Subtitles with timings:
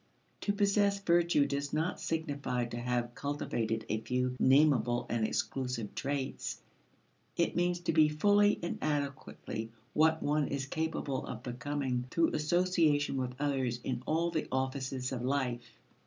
[0.39, 6.59] To possess virtue does not signify to have cultivated a few namable and exclusive traits;
[7.37, 13.15] it means to be fully and adequately what one is capable of becoming through association
[13.15, 15.69] with others in all the offices of life.